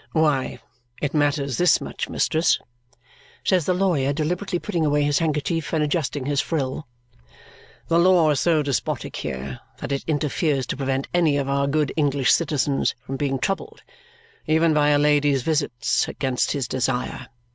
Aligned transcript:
"Why, 0.13 0.59
it 0.99 1.13
matters 1.13 1.59
this 1.59 1.79
much, 1.79 2.09
mistress," 2.09 2.57
says 3.43 3.67
the 3.67 3.75
lawyer, 3.75 4.13
deliberately 4.13 4.57
putting 4.57 4.83
away 4.83 5.03
his 5.03 5.19
handkerchief 5.19 5.73
and 5.73 5.83
adjusting 5.83 6.25
his 6.25 6.41
frill; 6.41 6.87
"the 7.87 7.99
law 7.99 8.31
is 8.31 8.39
so 8.39 8.63
despotic 8.63 9.15
here 9.17 9.59
that 9.77 9.91
it 9.91 10.03
interferes 10.07 10.65
to 10.65 10.75
prevent 10.77 11.07
any 11.13 11.37
of 11.37 11.47
our 11.47 11.67
good 11.67 11.93
English 11.95 12.33
citizens 12.33 12.95
from 13.05 13.15
being 13.15 13.37
troubled, 13.37 13.83
even 14.47 14.73
by 14.73 14.89
a 14.89 14.97
lady's 14.97 15.43
visits 15.43 16.07
against 16.07 16.53
his 16.53 16.67
desire. 16.67 17.27